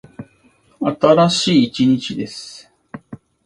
[0.79, 2.71] 新しい一日です。